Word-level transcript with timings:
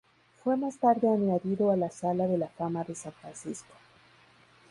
Fue 0.43 0.57
más 0.57 0.79
tarde 0.79 1.07
añadido 1.07 1.69
a 1.69 1.75
la 1.77 1.91
Sala 1.91 2.25
de 2.25 2.39
la 2.39 2.47
Fama 2.47 2.83
de 2.83 2.95
San 2.95 3.11
Francisco. 3.11 3.75